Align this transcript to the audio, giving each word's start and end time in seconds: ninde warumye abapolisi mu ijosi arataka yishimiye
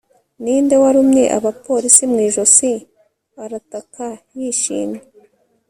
ninde 0.41 0.75
warumye 0.83 1.23
abapolisi 1.37 2.03
mu 2.11 2.17
ijosi 2.27 2.71
arataka 3.43 4.05
yishimiye 4.37 5.03